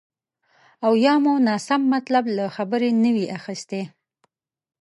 او 0.85 0.93
یا 1.05 1.13
مو 1.23 1.33
ناسم 1.47 1.81
مطلب 1.95 2.23
له 2.37 2.45
خبرې 2.55 2.89
نه 3.03 3.09
وي 3.15 3.25
اخیستی 3.37 3.81